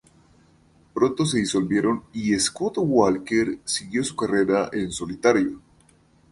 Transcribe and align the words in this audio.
Pronto 0.95 1.27
se 1.27 1.37
disolvieron 1.37 2.01
y 2.11 2.33
Scott 2.39 2.73
Walker 2.79 3.59
siguió 3.65 4.03
su 4.03 4.15
carrera 4.15 4.67
en 4.73 4.91
solitario. 4.91 5.61